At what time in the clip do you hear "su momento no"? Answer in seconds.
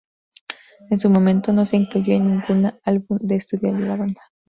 0.97-1.63